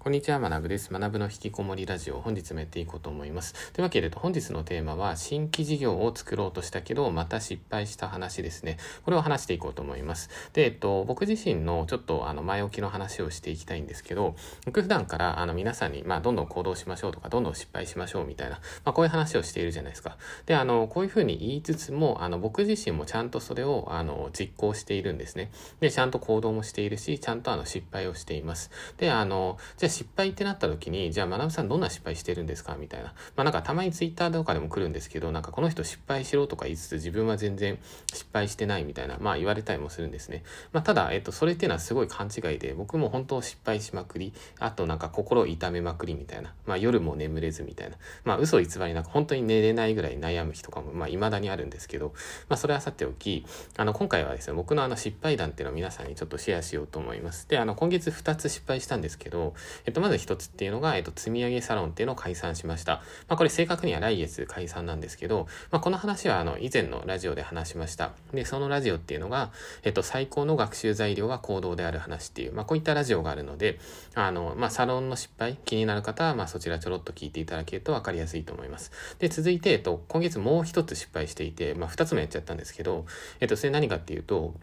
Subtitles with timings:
[0.00, 0.92] こんにちは、学部です。
[0.92, 3.72] 学部の引きこもりラジオ、本日もやっていこうと思います。
[3.72, 8.78] というわけで、本日のテーマは、新規事業を作ろうとしたけど、また失敗した話ですね。
[9.04, 10.30] これを話していこうと思います。
[10.52, 14.36] で、えっと、僕自身のちょっと、あの、前置きの話をしていきたいんですけど、
[14.66, 20.16] 僕普段から、あの、皆さんに、まあ、どんどん行動しましょうとか、どんどん失敗しましょうみたいな、まあ、こういう話をしているじゃないですか。
[20.46, 25.50] で、あの、こういうふうに言いつつも、あの、僕自身もちゃんとそれを、あの、実行しているんですね。
[25.80, 28.70] で、ちゃんと行動もしているし、ちゃんと、あの、失敗をしています。
[28.96, 32.76] で、あの、じゃあ失敗ってなった時に、じゃあ、学さんどんな失敗してるんですか？
[32.78, 33.14] みたいな。
[33.36, 37.78] まあなんかたまにツイッターとかでも来るんですけど、なんかこの人失敗しろとか言いつつ自分は全然
[38.12, 40.44] 失敗してないみたいな、まあ言われたりもするんですね。
[40.72, 46.52] まあただ、えっと、それっていうのはすごい勘違いで、僕も本当失敗しまくり、あとなんか心痛めまくりみたいな。
[46.66, 47.96] まあ夜も眠れずみたいな。
[48.24, 52.12] まあ嘘偽りなく本当に寝れないぐらい悩む日とかも、まあ未だにあるんですけど、
[52.48, 53.46] まあそれはさておき、
[53.76, 57.48] あの今回はですね、僕のあの失敗談っていうのを皆さんにちょっとシェアしようと思います。
[57.48, 59.54] で、あの今月2つ失敗したんですけど、
[59.86, 63.02] えっとまず1つっていうのが、えっと積み上げサロンっていうのを解散しました。
[63.28, 68.12] まあ、これ正確には来月解散なんですけど、まあ、この話はあの以前のラジオで話しました。
[68.32, 69.50] で、そのラジオっていうのが、
[69.82, 73.78] えっと、最高の学習材料は行動である話っていう、まあ、こういったラジオがあるので、
[74.14, 78.92] あの、まあ、サロンの失敗、気になる方は、まあ、そちらちょろっと聞いていただけると分かりやすいと思います。
[79.18, 83.06] で、続いて、えっと、今月もう一つ失敗していて、まあ、二つもやっちゃったんですけど、
[83.40, 84.54] えっと、それ何かっていうと、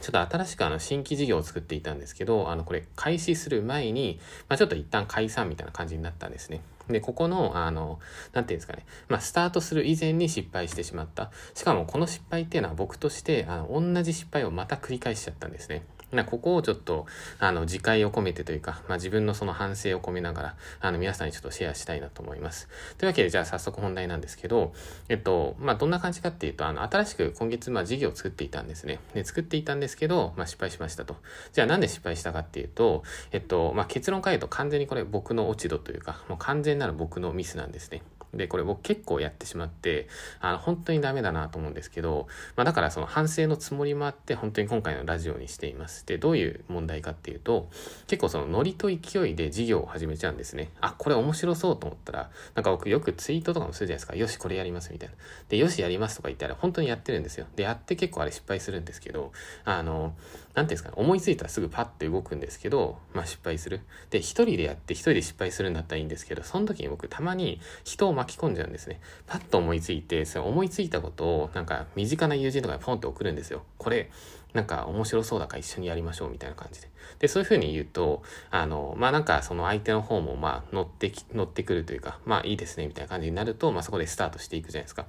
[0.00, 6.60] ちょっと新しくあの新規事業を作っていたんですけど、あのこれ開始する前に、まあ、ちょっと一旦解散みたいな感じになったんですね。
[6.88, 7.98] で、ここの、あの、
[8.32, 8.84] なんていうんですかね。
[9.08, 11.30] まあ、スタートする以前に失敗してしまった。
[11.54, 15.82] しかも、この失敗っていうのは僕として、あの、同じ失敗をまた繰り返しちゃったんですね。
[16.14, 17.06] なここをちょっと、
[17.38, 22.68] あの、自戒を込めてというか、まあ、自分のその反省を込めながら、あの、皆さんにちょっとシェアしたいなと思います。
[22.98, 24.72] というわけで、じゃあ早速本題なんですけど、
[25.08, 29.00] えっと、まあ、どんな感じかっていうと、あの、新しく今月、まあ、事業を作っていたんですね。
[29.14, 31.16] で、作っていたんですけど、まあ、失敗しましたと。
[31.52, 38.02] じゃあ、なんで失敗したかっていうと、えっと、まあ、結論から言うと完全にこれ僕の落ち度というか、もう完全なる僕のミスなんですね。
[38.36, 40.08] で、これ僕結構やってしまって、
[40.40, 46.06] あの、本当にダメだなと思うんですけど、まあだからその反省のつもりもあって、本当に今回のラジオにしています。
[46.06, 47.68] で、どういう問題かっていうと、
[48.06, 50.70] 結構そのノリと勢いで事業を始めちゃうんですね。
[50.80, 54.16] あ、これ面白そうと思ったら、なんか僕よくツイートとかもするじゃないですか。
[54.16, 55.14] よし、これやりますみたいな。
[55.48, 57.46] で、よし、やりますとか言ったら本当にやってるんですよ。
[57.56, 59.32] で、やって結構あれ失敗するんですけど、
[59.64, 60.14] あの、
[60.54, 63.80] なんていうんですかね、思いついたらすぐパッて動くんですけど、まあ失敗する。
[64.10, 69.00] で、一人でやって一人で失敗するんだったらいいんですけど、その時に僕たまに人を巻き込んじゃうんですね。
[69.26, 73.62] パッと思いついて、その思いついたことを、なんか身近な友人とかにポンって送るんですよ。
[73.78, 74.10] これ、
[74.52, 76.88] なんか面白そうだから一緒にやりましょうみたいな感じで。
[77.18, 78.22] で、そういうふうに言うと、
[78.52, 85.06] あの、まあなんかその相手の方もまあ乗ってき、乗ってくるというか、まあいいですねみたいな感じになると、まあそこでスタートしていくじゃないですか。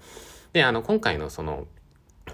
[0.53, 1.67] で、あの、今回のその、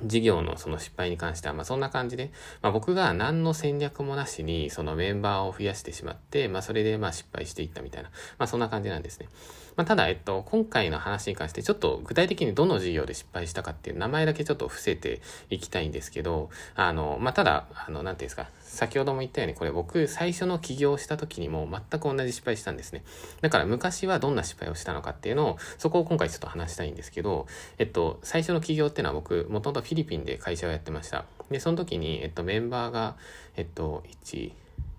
[0.03, 2.31] 事業のその失敗に関しては、まあそんな感じで、
[2.61, 9.27] まあ僕が何の戦略もなしにそのメンバーを増やしてしまって、まあそれでまあ失敗していったみたいな、まあそんな感じなんですね。
[9.75, 23.03] まあただ、えっと、今回の話に関してちょっと具体的にどの事業で失敗したかっていう名前だけちょっと伏せていきたいんですけど、あの、まあただ、あの、なんていうんですか、先ほども言ったように、これ僕最初の起業した時にも全く同じ失敗したんですね。
[23.41, 27.47] だから昔はどんな失敗をしたのかっていうのを、そこを今回ちょっと話したいんですけど、
[27.79, 31.25] えっと、最初の起業っていうのは僕、もともとフィリピンで会社をやってました。
[31.49, 33.17] で、その時に、えっと、メンバーが、
[33.57, 34.53] えっと、1、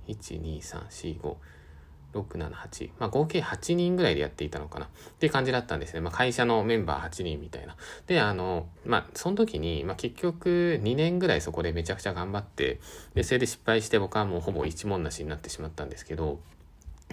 [0.06, 1.36] 1、2、3、4、5、
[2.14, 6.00] 678、まあ、合計8人ぐらいでやっていたのかなっていう感じだったんですね。
[6.00, 7.76] まあ、会社のメンバー8人みたいな。
[8.06, 12.80] で、あの、まあ、その時に、まあ、結局2年ぐらいそこでめちゃくちゃ頑張って、
[13.14, 16.40] で、それで失敗して僕はもうほぼ一文なしになってしまったんですけど、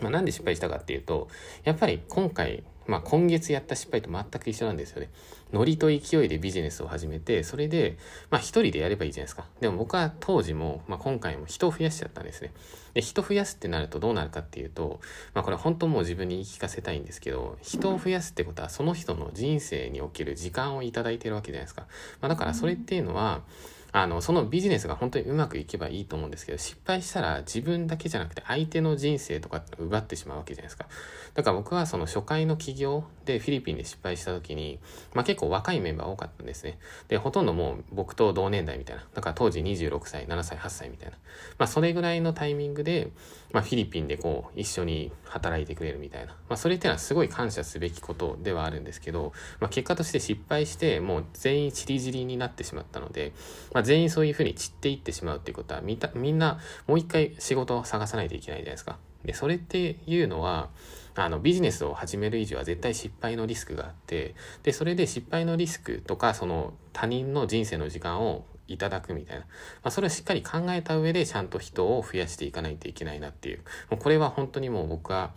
[0.02, 1.28] まあ、なんで失敗したかっていうと、
[1.64, 5.10] やっぱり今回、まあ、今月やった失敗と全く一緒なんですよね。
[5.54, 7.98] ノリと勢いでビジネスを始めて、それで、
[8.30, 9.46] まあ一人でやればいいじゃないですか。
[9.62, 12.52] でも僕は当時も、まあ今回も人を増やしちゃったんですね。
[12.94, 15.00] で、人増やすってなるとどうなるかっていうと、
[15.34, 21.86] まあこれ本当もう自分に言い聞かせたいんですけど、人を増やすってことはその人の人生における時間をいただいてるわけじゃないですか。
[22.22, 23.44] まあだからそれっていうのは、
[23.92, 30.86] あの、そのビジネスが本当にうまくいけばいいと思うんですけど、失敗したら自分だけじゃなくて相手の人生とかっ奪ってしまうわけじゃないですか。
[31.34, 34.80] だから僕はその初回の起業でフィリピンで失敗した時に、
[35.14, 36.78] まあ結構若いメンバー多かったんですね。
[37.08, 39.06] で、ほとんどもう僕と同年代みたいな。
[39.14, 41.18] だから当時26歳、7歳、8歳みたいな。
[41.58, 43.12] まあそれぐらいのタイミングで、
[43.52, 46.34] まあフィリピンでこう一緒に働いてくれるみたいな。
[46.48, 53.34] まあそれってのはすごい感謝すべきことではあるんですけど、まあ結果として失敗してもう全員チリチリになってしまったので、
[53.74, 58.98] まあま全員そういうふうに散っていってしまうっていうことはみたみんなもう一回仕事を探さないといけないじゃないですか。
[59.24, 60.70] で、それっていうのは、
[61.16, 69.48] あのビジネスを始める以上は絶対失敗のリスクがあってでそれで失敗のリスクとかその他人の人生の時間をいただくみたいな、ま
[69.86, 73.60] あ、それをしっかり考えた上でちゃんと人を増やしていかないといけないなっていう、
[73.90, 75.32] もうこれは本当にもう僕は、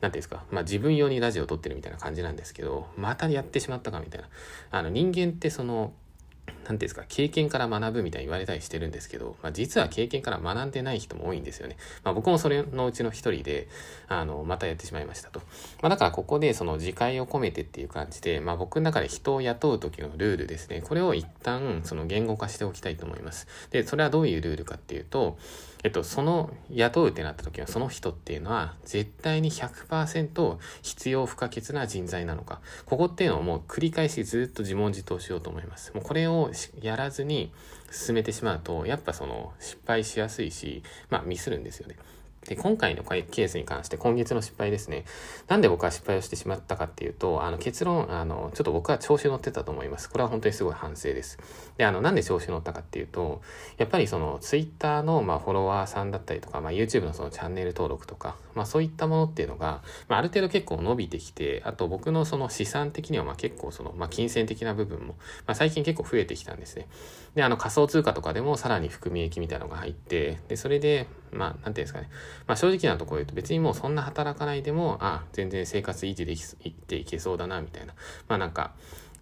[0.00, 4.28] なんていうんですか、まあ自分用にラジオを撮ってるみたいな感じなんですけど、またやってしまったかみたいな。
[4.72, 5.92] あの人間ってその、
[6.64, 11.76] 何ていうんですか、経験から学ぶみたいに言われたりしてるんですけど、まあ、実は経験から学んでない人も多いんですよね。
[12.04, 13.68] まあ、僕もそれのうちの一人で、
[14.08, 15.40] あの、またやってしまいましたと。
[15.80, 23.46] まあ、だからここでその自戒を込めてっていう感じで、まあ、僕の中で人を雇う時のルールですね、これを一旦その言語化しておきたいと思います。
[23.70, 25.38] で、それはどういうルールかっていうと、
[25.84, 32.60] えっと、その雇うってなった時はその人っていうのは絶対に100%必要不可欠な人材なのか。
[32.86, 35.92] ここっていうのをもう繰り返しずっと自問自答しようと思います。
[35.92, 36.50] もうこれを
[36.80, 37.52] やらずに
[37.90, 41.96] 進めてしまうと、やっぱその失敗しやすいし、まあミスるんですよね。
[42.46, 45.04] で、今回のケースに関して、今月の失敗ですね。
[45.46, 50.10] なんで僕は失敗をしてしまったかっていうと、あの結論、あの、ちょっと僕は調子乗ってたと思います。
[50.10, 51.38] これは本当にすごい反省です。
[51.76, 53.42] で、あの、なんで調子乗ったかっていうと、
[53.78, 65.14] やっぱりその、ツイッターの、まあ、フォロワーさんだったりとか、まあ、YouTube のそのチャンネル登録とか、まあ、そういったものっていうのが、まあ、ある程度結構伸びてきて、あと僕のその資産的には、まあ、結構その、まあ、金銭的な部分も、
[65.46, 66.88] まあ、最近結構増えてきたんですね。
[67.36, 72.08] で、あの、仮想通貨とかでもさらに含み益みたいなのが入って、で、それで、まあ、なんていうんですかね。
[72.46, 77.94] まあ、正直なところ言うと別にもうそんな働かないでも、あ、全然生活維持でき、いっていけそうだな、みたいな。
[78.28, 78.72] まあ、なんか、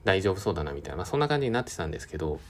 [0.05, 0.97] 大丈夫そうだな、みたいな。
[0.99, 2.41] まあ、そんな感じになってたんですけど、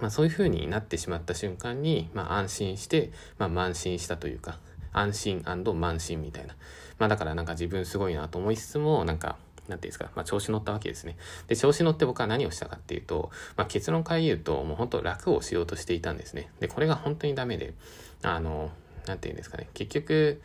[0.00, 4.58] まあ、そういう風になってしまった瞬間に、まあ、安心して、まあ、慢心したというか、
[4.92, 6.54] 安心慢心みたいな。
[6.98, 9.36] まあ、だからなんか自分すごいなと思いつつも、なんか、
[9.68, 11.16] なんていうんですか、まあ、調子乗ったわけですね。
[11.46, 16.50] で、調子乗って僕は何をしたかっていうと、まあ、結論から言うと、もう本当楽をしようとしていたんですね。
[16.60, 17.74] で、これが本当にダメで、
[18.22, 18.70] あの、
[19.10, 20.40] 何て言うんですかね、結局、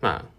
[0.00, 0.38] まあ、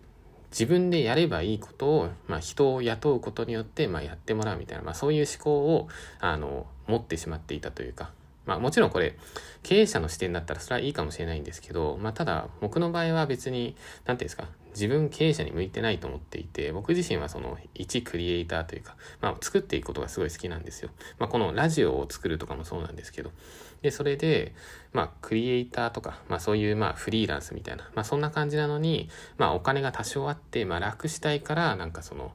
[0.52, 5.88] 自分でやればいいことを、まあ、人を雇うことによって、まあ、やってもらうみたいな、まあ、そういう思考を、
[6.20, 8.12] あの、持ってしまっていたというか、
[8.46, 9.16] まあもちろんこれ
[9.64, 13.76] 経営者の視点だったらそれはいいかもしれないんですけど、まあただ僕の場合は別に、
[14.06, 20.90] なんていうんですか、自分経営者に向いてないと思っていて、僕自身はその一クリエイターというか、まあ作っていくことがすごい好きなんですよ。
[21.18, 23.32] まあこのラジオを作るとかもそうなんですけど、
[23.82, 24.54] で、それで、
[24.94, 32.32] まあクリエイターとか、まあそういうまあフリーランスみたいな、まあそんな感じなのに、まあお金が多少あって、まあ楽したいから、なんかその、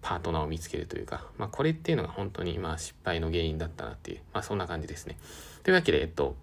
[0.00, 5.16] パートナーを見つけるというか、まあ、これっていうのが本当にまあ失敗の原因だったなっていう、まあ、そんな感じですね。
[5.62, 6.36] というわけで、えっと、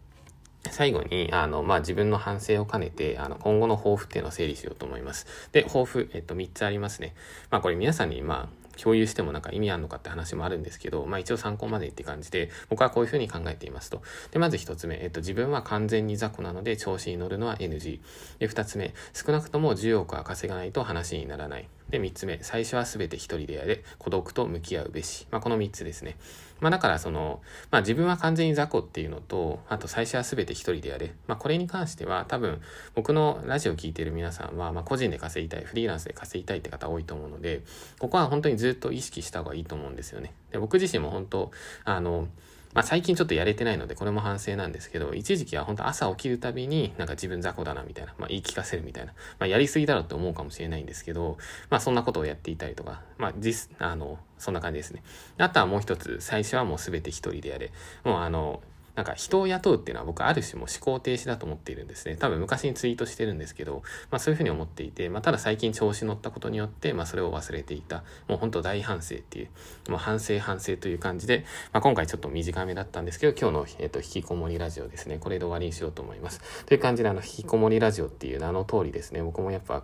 [0.69, 5.25] 最後に、あの、まあ、自分の反省を兼ねて、あの、今後の抱負っていうのを整理しようと思います。
[5.51, 7.15] で、抱負、えっと、3つありますね。
[7.49, 14.01] まあ、これ皆さんに、まあ、共有してもなんか意味あるのかって話もあるんですけど、まあ一応参考までって感じで、僕はこういうふうに考えていますと。
[14.31, 17.99] で、まず一つ目、えっと、自分は完全に雑魚なので調子に乗るのは NG。
[18.39, 21.67] で、二つ目、少なくとも10億は稼がないと話にならない。
[21.89, 25.27] で、三つ目、最初は全て一人でやれ、孤独と向き合うべし。
[25.31, 26.17] まあこの三つですね。
[26.59, 27.41] まあだからその、
[27.71, 31.13] まあ自分は完全に雑魚っていうのと、あと最初は全て一人でやれ。
[31.27, 32.61] まあこれに関しては多分
[32.93, 37.61] 僕のラジオ聞いてる皆さんは、まあ個人で稼ぎたい、フリーランスで稼ぎたいって方多いと思うので、
[37.97, 40.33] ここは本当にずっと意識した方がいいと思うんですよね。
[40.51, 41.51] で、僕自身も本当、
[41.85, 42.27] あの、
[42.73, 51.37] まあ最近ちょっとやれてないのでこれも反省なんですけど、一時期は本当朝起きるたびになんか自分雑魚だなみたいな、まあ言い聞かせるみたいな、まあやりすぎだろうって思うかもしれないんですけど、
[51.69, 55.03] まあそんなことをやっていたりとか、まあ実、あの、そんな感じですね。
[55.37, 57.71] あとはもう一つ、最初はもう全て一人でやれ。
[58.03, 58.61] もうあの、
[58.99, 62.17] なんか人を雇うっていうのは僕ある種も思考停止だと思っているんですね。
[62.17, 68.03] 多分昔にツイートしてるんですけど、まあそういうふうに思っていて、まあただ最近調子乗ったことによって、まあそれを忘れていた。
[68.27, 69.49] もう本当大反省っていう、
[69.89, 75.17] もう反省反省という感じで、まあ今回ちょっと短めだったんですけど、今日の、えっと、引きこもりラジオですね。
[75.17, 76.41] これで終わりにしようと思います。
[76.65, 79.83] という感じであの、引きこもりラジオっていう名の通りですね、僕もやっぱ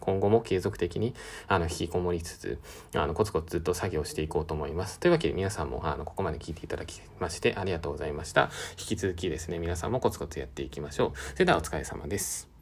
[0.00, 1.14] 今後も継続的に
[1.46, 2.58] あの、引きこもりつつ、
[2.96, 4.98] あの、コツコツずっと作業していこうと思います。
[4.98, 8.50] というわけで皆さんもあの、ここまで聞いていただきましてありがとうございました。
[8.78, 11.18] 引き続きですね、皆さんもコツコツやっていきましょう。
[11.32, 12.55] それではお疲れ様です。